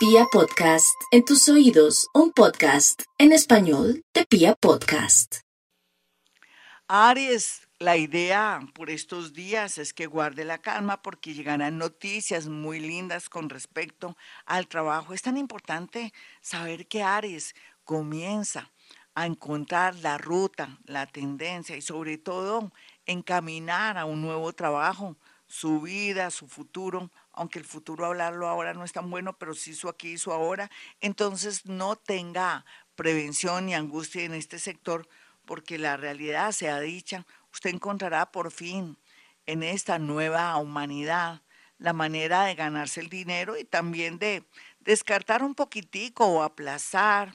[0.00, 5.40] Pia Podcast, en tus oídos, un podcast en español de Pia Podcast.
[6.88, 12.80] Aries, la idea por estos días es que guarde la calma porque llegarán noticias muy
[12.80, 14.16] lindas con respecto
[14.46, 15.12] al trabajo.
[15.12, 17.54] Es tan importante saber que Aries
[17.84, 18.72] comienza
[19.14, 22.72] a encontrar la ruta, la tendencia y sobre todo
[23.04, 25.18] encaminar a un nuevo trabajo,
[25.50, 29.74] su vida, su futuro, aunque el futuro hablarlo ahora no es tan bueno, pero sí
[29.74, 30.70] su aquí y su ahora,
[31.00, 35.08] entonces no tenga prevención ni angustia en este sector,
[35.44, 38.96] porque la realidad sea dicha, usted encontrará por fin
[39.46, 41.42] en esta nueva humanidad
[41.78, 44.44] la manera de ganarse el dinero y también de
[44.78, 47.34] descartar un poquitico o aplazar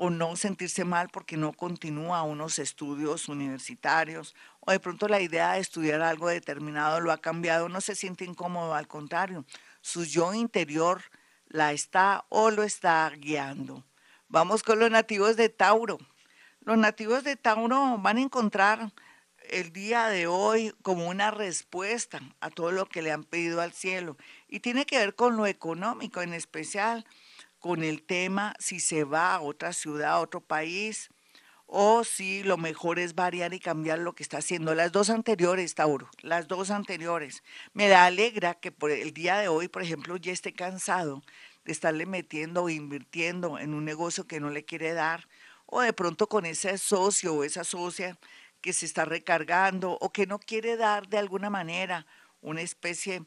[0.00, 5.52] o no sentirse mal porque no continúa unos estudios universitarios o de pronto la idea
[5.52, 9.44] de estudiar algo determinado lo ha cambiado, no se siente incómodo, al contrario,
[9.80, 11.02] su yo interior
[11.48, 13.84] la está o lo está guiando.
[14.28, 15.98] Vamos con los nativos de Tauro.
[16.60, 18.92] Los nativos de Tauro van a encontrar
[19.50, 23.72] el día de hoy como una respuesta a todo lo que le han pedido al
[23.72, 27.04] cielo y tiene que ver con lo económico en especial
[27.68, 31.10] con el tema si se va a otra ciudad, a otro país,
[31.66, 34.74] o si lo mejor es variar y cambiar lo que está haciendo.
[34.74, 37.42] Las dos anteriores, Tauro, las dos anteriores.
[37.74, 41.22] Me da alegra que por el día de hoy, por ejemplo, ya esté cansado
[41.66, 45.28] de estarle metiendo o invirtiendo en un negocio que no le quiere dar,
[45.66, 48.16] o de pronto con ese socio o esa socia
[48.62, 52.06] que se está recargando o que no quiere dar de alguna manera
[52.40, 53.26] una especie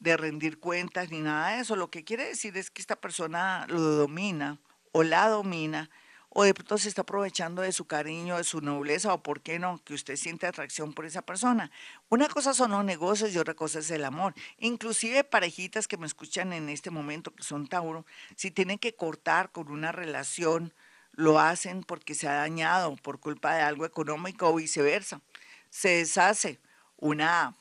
[0.00, 1.76] de rendir cuentas ni nada de eso.
[1.76, 4.58] Lo que quiere decir es que esta persona lo domina
[4.92, 5.90] o la domina
[6.32, 9.58] o de pronto se está aprovechando de su cariño, de su nobleza o por qué
[9.58, 11.72] no, que usted siente atracción por esa persona.
[12.08, 14.34] Una cosa son los negocios y otra cosa es el amor.
[14.58, 18.06] Inclusive parejitas que me escuchan en este momento, que son Tauro,
[18.36, 20.72] si tienen que cortar con una relación,
[21.12, 25.20] lo hacen porque se ha dañado por culpa de algo económico o viceversa.
[25.68, 26.60] Se deshace
[26.96, 27.56] una,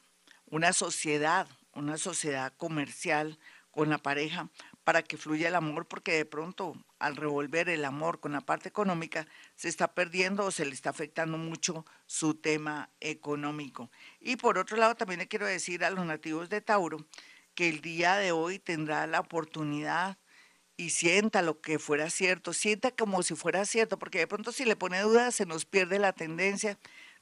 [0.46, 1.48] una sociedad
[1.80, 3.40] una sociedad comercial
[3.72, 4.50] con la pareja
[4.84, 8.70] para que fluya el amor, porque de pronto al revolver el amor con la parte
[8.70, 13.90] económica se está perdiendo o se le está afectando mucho su tema económico.
[14.20, 17.06] Y por otro lado, también le quiero decir a los nativos de Tauro
[17.56, 20.18] que el día de hoy tendrá la oportunidad
[20.76, 24.64] y sienta lo que fuera cierto, sienta como si fuera cierto, porque de pronto si
[24.64, 26.80] le pone dudas se nos pierde la tendencia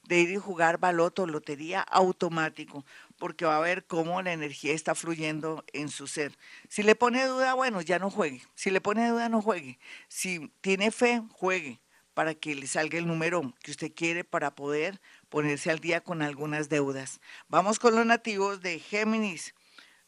[0.08, 2.84] de ir y jugar baloto, lotería automático,
[3.18, 6.36] porque va a ver cómo la energía está fluyendo en su ser.
[6.68, 8.42] Si le pone duda, bueno, ya no juegue.
[8.54, 9.78] Si le pone duda, no juegue.
[10.08, 11.78] Si tiene fe, juegue
[12.14, 16.22] para que le salga el número que usted quiere para poder ponerse al día con
[16.22, 17.20] algunas deudas.
[17.48, 19.54] Vamos con los nativos de Géminis.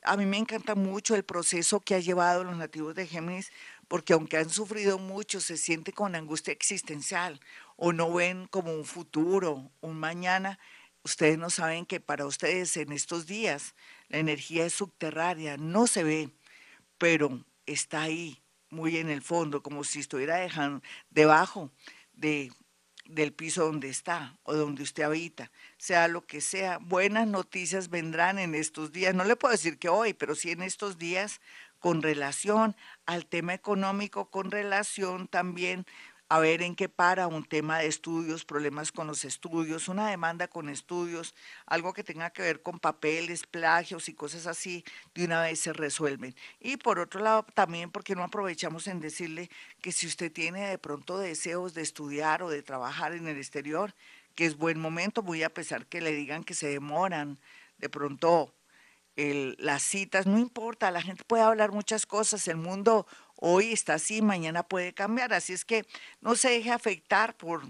[0.02, 3.52] A mí me encanta mucho el proceso que ha llevado los nativos de Géminis,
[3.86, 7.38] porque aunque han sufrido mucho, se siente con angustia existencial
[7.82, 10.58] o no ven como un futuro, un mañana.
[11.02, 13.74] Ustedes no saben que para ustedes en estos días
[14.08, 16.30] la energía es subterránea, no se ve,
[16.98, 21.70] pero está ahí, muy en el fondo, como si estuviera dejando debajo
[22.12, 22.52] de
[23.06, 26.78] del piso donde está o donde usted habita, sea lo que sea.
[26.78, 29.16] Buenas noticias vendrán en estos días.
[29.16, 31.40] No le puedo decir que hoy, pero sí en estos días
[31.80, 32.76] con relación
[33.06, 35.86] al tema económico, con relación también
[36.30, 40.46] a ver en qué para un tema de estudios, problemas con los estudios, una demanda
[40.46, 41.34] con estudios,
[41.66, 45.72] algo que tenga que ver con papeles, plagios y cosas así, de una vez se
[45.72, 46.36] resuelven.
[46.60, 49.50] Y por otro lado, también porque no aprovechamos en decirle
[49.82, 53.92] que si usted tiene de pronto deseos de estudiar o de trabajar en el exterior,
[54.36, 57.40] que es buen momento, muy a pesar que le digan que se demoran,
[57.78, 58.54] de pronto
[59.16, 63.06] las citas, no importa, la gente puede hablar muchas cosas, el mundo
[63.40, 65.84] hoy está así, mañana puede cambiar, así es que
[66.20, 67.62] no se deje afectar por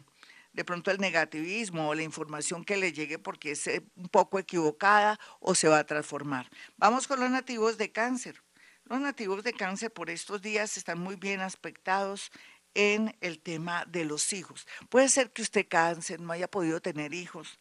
[0.53, 4.39] de pronto el negativismo o la información que le llegue porque es eh, un poco
[4.39, 6.51] equivocada o se va a transformar.
[6.77, 8.43] Vamos con los nativos de cáncer.
[8.85, 12.33] Los nativos de cáncer por estos días están muy bien aspectados
[12.75, 14.67] en el tema de los hijos.
[14.89, 17.59] Puede ser que usted cáncer no haya podido tener hijos,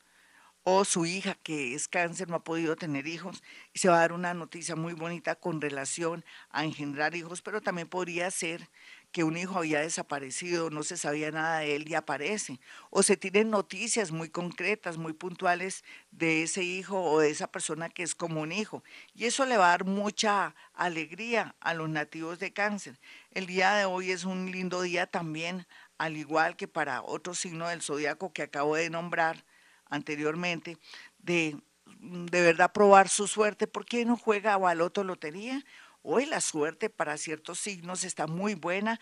[0.72, 3.42] o su hija que es cáncer no ha podido tener hijos
[3.74, 7.60] y se va a dar una noticia muy bonita con relación a engendrar hijos, pero
[7.60, 8.70] también podría ser
[9.12, 12.60] que un hijo había desaparecido, no se sabía nada de él y aparece,
[12.92, 17.90] o se tienen noticias muy concretas, muy puntuales de ese hijo o de esa persona
[17.90, 18.84] que es como un hijo,
[19.16, 23.00] y eso le va a dar mucha alegría a los nativos de cáncer.
[23.32, 25.66] El día de hoy es un lindo día también,
[25.98, 29.44] al igual que para otro signo del zodiaco que acabo de nombrar,
[29.90, 30.78] anteriormente,
[31.20, 31.58] de
[32.00, 35.64] de verdad probar su suerte, ¿por qué no juega a baloto lotería?
[36.02, 39.00] Hoy la suerte para ciertos signos está muy buena.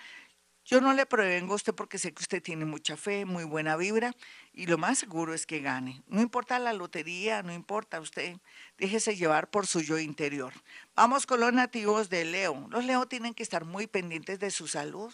[0.65, 3.77] Yo no le prevengo a usted porque sé que usted tiene mucha fe, muy buena
[3.77, 4.13] vibra
[4.51, 6.01] y lo más seguro es que gane.
[6.07, 8.37] No importa la lotería, no importa usted,
[8.77, 10.51] déjese llevar por su yo interior.
[10.95, 12.67] Vamos con los nativos de Leo.
[12.69, 15.13] Los Leo tienen que estar muy pendientes de su salud.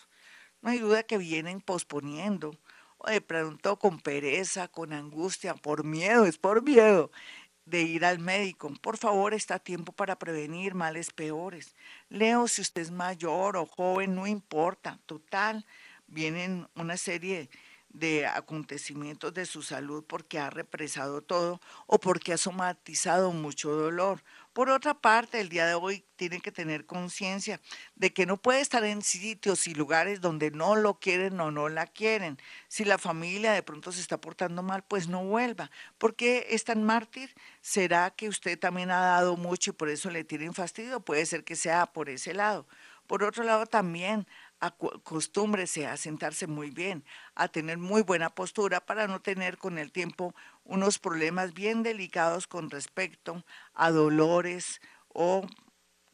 [0.61, 2.57] No hay duda que vienen posponiendo
[3.07, 7.11] de pronto con pereza, con angustia, por miedo, es por miedo
[7.65, 8.71] de ir al médico.
[8.81, 11.75] Por favor, está tiempo para prevenir males peores.
[12.09, 14.99] Leo, si usted es mayor o joven, no importa.
[15.05, 15.65] Total,
[16.07, 17.49] vienen una serie
[17.89, 24.23] de acontecimientos de su salud porque ha represado todo o porque ha somatizado mucho dolor
[24.53, 27.59] por otra parte, el día de hoy tiene que tener conciencia
[27.95, 31.69] de que no puede estar en sitios y lugares donde no lo quieren o no
[31.69, 32.37] la quieren.
[32.67, 35.71] Si la familia de pronto se está portando mal, pues no vuelva.
[35.97, 37.33] ¿Por qué es tan mártir?
[37.61, 40.99] ¿Será que usted también ha dado mucho y por eso le tienen fastidio?
[40.99, 42.67] Puede ser que sea por ese lado.
[43.07, 44.27] Por otro lado, también
[44.65, 47.03] acostúmbrese a sentarse muy bien,
[47.35, 50.33] a tener muy buena postura para no tener con el tiempo
[50.63, 53.43] unos problemas bien delicados con respecto
[53.73, 54.79] a dolores
[55.09, 55.45] o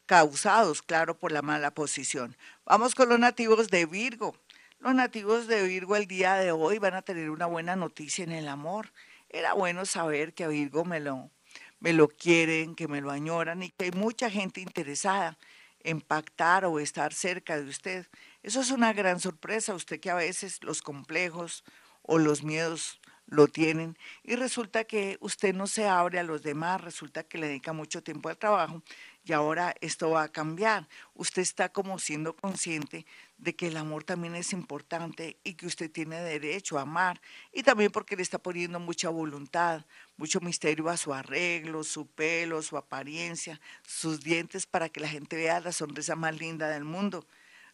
[0.07, 2.35] causados, claro, por la mala posición.
[2.65, 4.35] Vamos con los nativos de Virgo.
[4.79, 8.31] Los nativos de Virgo el día de hoy van a tener una buena noticia en
[8.31, 8.91] el amor.
[9.29, 11.29] Era bueno saber que a Virgo me lo,
[11.79, 15.37] me lo quieren, que me lo añoran y que hay mucha gente interesada
[15.81, 18.07] en pactar o estar cerca de usted.
[18.41, 21.63] Eso es una gran sorpresa, usted que a veces los complejos
[22.03, 22.99] o los miedos
[23.29, 27.47] lo tienen y resulta que usted no se abre a los demás, resulta que le
[27.47, 28.81] dedica mucho tiempo al trabajo
[29.23, 30.87] y ahora esto va a cambiar.
[31.13, 33.05] Usted está como siendo consciente
[33.37, 37.21] de que el amor también es importante y que usted tiene derecho a amar
[37.53, 39.85] y también porque le está poniendo mucha voluntad,
[40.17, 45.35] mucho misterio a su arreglo, su pelo, su apariencia, sus dientes para que la gente
[45.35, 47.27] vea la sonrisa más linda del mundo.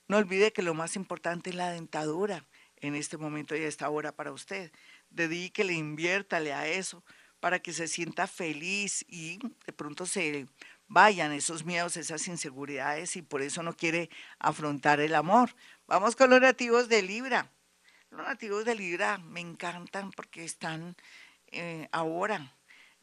[0.08, 2.46] No olvide que lo más importante es la dentadura
[2.78, 4.72] en este momento y a esta hora para usted
[5.10, 7.04] dedíquele, inviértale a eso
[7.40, 10.48] para que se sienta feliz y de pronto se
[10.88, 14.10] vayan esos miedos, esas inseguridades y por eso no quiere
[14.40, 15.56] afrontar el amor.
[15.88, 17.52] Vamos con los nativos de Libra.
[18.10, 20.96] Los nativos de Libra me encantan porque están
[21.48, 22.56] eh, ahora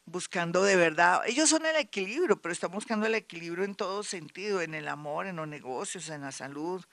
[0.05, 4.61] buscando de verdad, ellos son el equilibrio, pero están buscando el equilibrio en todo sentido,
[4.61, 6.83] en el amor, en los negocios, en la salud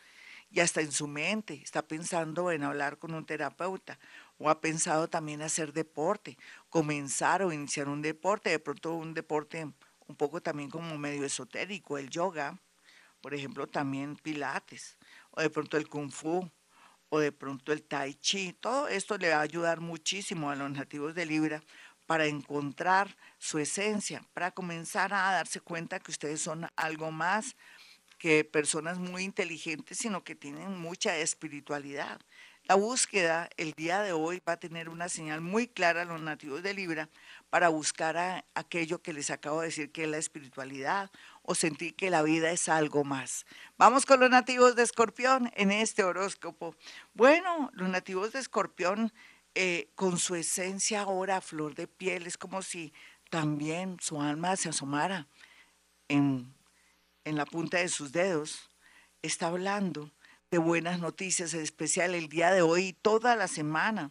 [0.50, 1.60] y hasta en su mente.
[1.62, 3.98] Está pensando en hablar con un terapeuta
[4.38, 9.70] o ha pensado también hacer deporte, comenzar o iniciar un deporte, de pronto un deporte
[10.06, 12.58] un poco también como medio esotérico, el yoga,
[13.20, 14.96] por ejemplo, también pilates,
[15.30, 16.50] o de pronto el kung fu,
[17.10, 18.52] o de pronto el tai chi.
[18.52, 21.62] Todo esto le va a ayudar muchísimo a los nativos de Libra
[22.10, 27.54] para encontrar su esencia, para comenzar a darse cuenta que ustedes son algo más
[28.18, 32.20] que personas muy inteligentes, sino que tienen mucha espiritualidad.
[32.64, 36.20] La búsqueda el día de hoy va a tener una señal muy clara a los
[36.20, 37.08] nativos de Libra
[37.48, 41.12] para buscar aquello que les acabo de decir que es la espiritualidad
[41.42, 43.46] o sentir que la vida es algo más.
[43.78, 46.74] Vamos con los nativos de Escorpión en este horóscopo.
[47.14, 49.12] Bueno, los nativos de Escorpión
[49.55, 52.93] eh, con su esencia ahora a flor de piel es como si
[53.31, 55.26] también su alma se asomara
[56.08, 56.55] en,
[57.25, 58.70] en la punta de sus dedos.
[59.23, 60.11] Está hablando
[60.50, 64.10] de buenas noticias, en especial el día de hoy y toda la semana.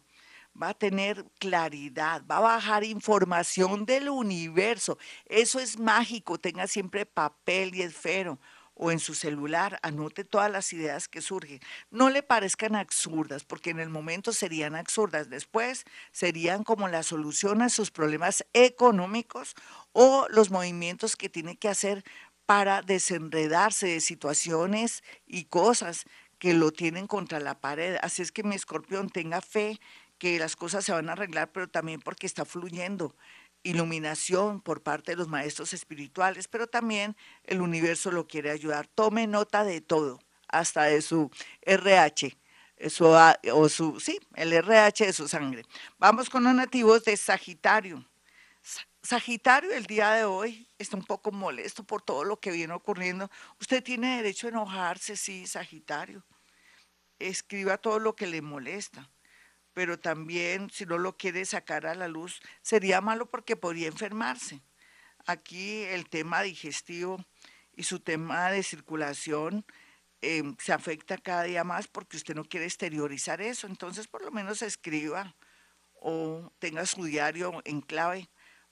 [0.62, 4.98] Va a tener claridad, va a bajar información del universo.
[5.26, 6.38] Eso es mágico.
[6.38, 8.40] Tenga siempre papel y esfero
[8.82, 11.60] o en su celular, anote todas las ideas que surgen.
[11.92, 15.84] No le parezcan absurdas, porque en el momento serían absurdas, después
[16.14, 19.54] serían como la solución a sus problemas económicos
[19.92, 22.06] o los movimientos que tiene que hacer
[22.46, 26.06] para desenredarse de situaciones y cosas
[26.40, 27.98] que lo tienen contra la pared.
[28.02, 29.78] Así es que mi escorpión tenga fe
[30.20, 33.14] que las cosas se van a arreglar, pero también porque está fluyendo
[33.64, 38.88] iluminación por parte de los maestros espirituales, pero también el universo lo quiere ayudar.
[38.88, 41.30] Tome nota de todo, hasta de su
[41.62, 42.38] RH,
[42.90, 45.64] su, o su, sí, el RH de su sangre.
[45.98, 48.06] Vamos con los nativos de Sagitario.
[49.02, 53.32] Sagitario el día de hoy está un poco molesto por todo lo que viene ocurriendo.
[53.60, 56.24] Usted tiene derecho a enojarse, sí, Sagitario.
[57.18, 59.10] Escriba todo lo que le molesta,
[59.80, 64.62] pero también si no lo quiere sacar a la luz, sería malo porque podría enfermarse.
[65.26, 67.26] Aquí el tema digestivo
[67.78, 69.66] y su tema de circulación
[70.20, 73.68] em, se afecta cada día más porque usted no quiere exteriorizar eso.
[73.68, 75.34] Entonces, por lo menos escriba
[75.94, 78.30] o tenga su diario en clave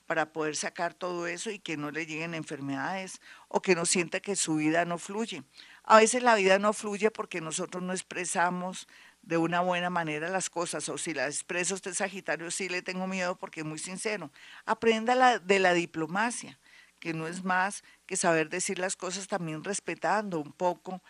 [0.08, 4.20] para poder sacar todo eso y que no le lleguen enfermedades o que no sienta
[4.20, 5.44] que su vida no fluye.
[5.84, 8.90] A veces la vida no fluye porque nosotros no expresamos
[9.28, 13.08] de una buena manera las cosas, o si las expreso usted Sagitario, sí le tengo
[13.08, 14.32] miedo porque es muy sincero.
[14.66, 16.58] Aprenda de la diplomacia,
[17.02, 21.02] que no es más que saber decir las cosas también respetando un poco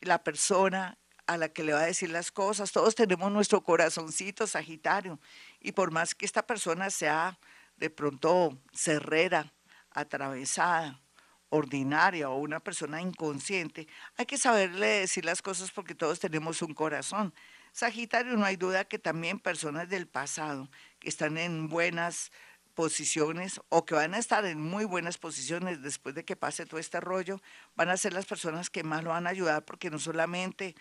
[0.00, 2.72] la persona a la que le va a decir las cosas.
[2.72, 5.20] Todos tenemos nuestro corazoncito Sagitario,
[5.60, 7.38] y por más que esta persona sea
[7.76, 9.52] de pronto cerrera,
[9.92, 11.00] atravesada,
[11.48, 16.74] ordinaria o una persona inconsciente, hay que saberle decir las cosas porque todos tenemos un
[16.74, 17.32] corazón.
[17.72, 22.30] Sagitario, no hay duda que también personas del pasado que están en buenas
[22.74, 26.78] posiciones o que van a estar en muy buenas posiciones después de que pase todo
[26.78, 27.40] este rollo,
[27.74, 30.74] van a ser las personas que más lo van a ayudar porque no solamente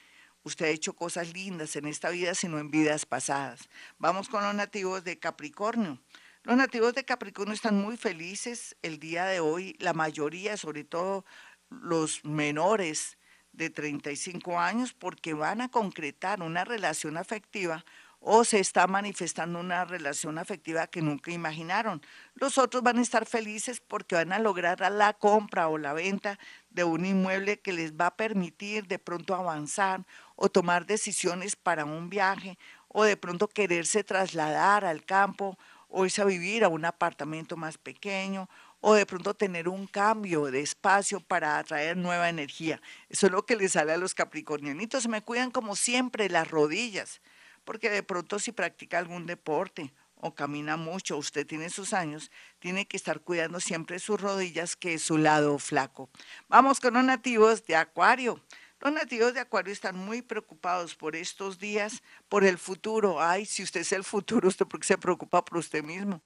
[0.44, 3.70] usted ha hecho cosas lindas en esta vida, sino en vidas pasadas.
[3.98, 5.98] Vamos con los nativos de Capricornio.
[6.44, 11.24] Los nativos de Capricornio están muy felices el día de hoy, la mayoría, sobre todo
[11.70, 13.18] los menores
[13.54, 17.84] de 35 años, porque van a concretar una relación afectiva
[18.24, 22.04] o se está manifestando una relación afectiva que nunca imaginaron.
[22.36, 26.38] Los otros van a estar felices porque van a lograr la compra o la venta
[26.70, 30.06] de un inmueble que les va a permitir de pronto avanzar
[30.36, 35.58] o tomar decisiones para un viaje o de pronto quererse trasladar al campo
[35.90, 38.48] o irse a vivir a un apartamento más pequeño
[38.82, 42.82] o de pronto tener un cambio de espacio para atraer nueva energía.
[43.10, 45.08] Eso es lo que les sale a los capricornianitos.
[45.08, 47.22] Me cuidan como siempre las rodillas,
[47.64, 52.88] porque de pronto si practica algún deporte o camina mucho, usted tiene sus años, tiene
[52.88, 56.10] que estar cuidando siempre sus rodillas, que es su lado flaco.
[56.48, 58.40] Vamos con los nativos de Acuario.
[58.80, 63.22] Los nativos de Acuario están muy preocupados por estos días, por el futuro.
[63.22, 66.22] Ay, si usted es el futuro, ¿usted por qué se preocupa por usted mismo?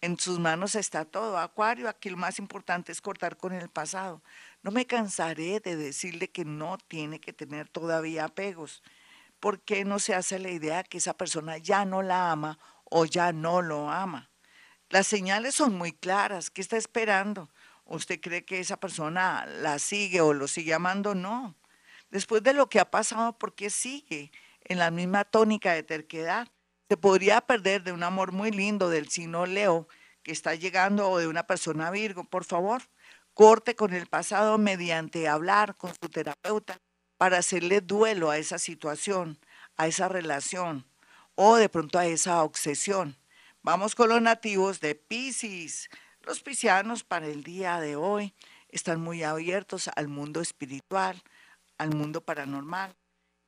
[0.00, 1.38] En sus manos está todo.
[1.38, 4.22] Acuario, aquí lo más importante es cortar con el pasado.
[4.62, 8.82] No me cansaré de decirle que no tiene que tener todavía apegos.
[9.40, 13.04] ¿Por qué no se hace la idea que esa persona ya no la ama o
[13.04, 14.30] ya no lo ama?
[14.88, 16.50] Las señales son muy claras.
[16.50, 17.48] ¿Qué está esperando?
[17.84, 21.14] ¿Usted cree que esa persona la sigue o lo sigue amando?
[21.14, 21.56] No
[22.10, 24.32] después de lo que ha pasado, ¿por qué sigue
[24.64, 26.48] en la misma tónica de terquedad?
[26.88, 29.88] Se podría perder de un amor muy lindo del signo Leo
[30.22, 32.24] que está llegando o de una persona Virgo.
[32.24, 32.80] Por favor,
[33.34, 36.80] corte con el pasado mediante hablar con su terapeuta
[37.18, 39.38] para hacerle duelo a esa situación,
[39.76, 40.86] a esa relación
[41.34, 43.18] o de pronto a esa obsesión.
[43.62, 45.90] Vamos con los nativos de Pisces.
[46.22, 48.34] Los piscianos para el día de hoy
[48.70, 51.22] están muy abiertos al mundo espiritual,
[51.76, 52.96] al mundo paranormal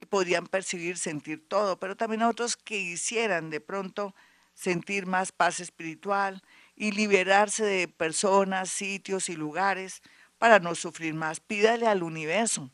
[0.01, 4.15] y podrían percibir, sentir todo, pero también otros que hicieran de pronto
[4.55, 6.43] sentir más paz espiritual
[6.77, 10.03] y liberarse de personas, sitios y lugares
[10.39, 11.41] para no sufrir más.
[11.41, 12.71] Pídale al universo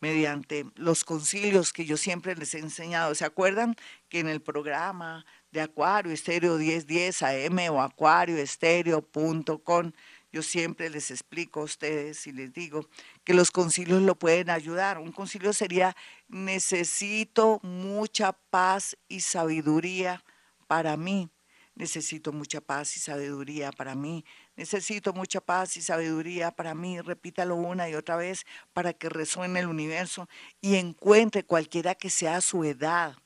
[0.00, 3.14] mediante los concilios que yo siempre les he enseñado.
[3.14, 3.76] ¿Se acuerdan
[4.08, 9.92] que en el programa de Acuario Estéreo 1010 AM o acuarioestéreo.com
[10.36, 12.86] yo siempre les explico a ustedes y les digo
[13.24, 14.98] que los concilios lo pueden ayudar.
[14.98, 15.96] Un concilio sería,
[16.28, 20.22] necesito mucha paz y sabiduría
[20.66, 21.30] para mí.
[21.74, 24.26] Necesito mucha paz y sabiduría para mí.
[24.56, 27.00] Necesito mucha paz y sabiduría para mí.
[27.00, 30.28] Repítalo una y otra vez para que resuene el universo
[30.60, 33.16] y encuentre cualquiera que sea su edad,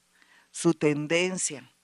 [0.53, 1.75] su tendencia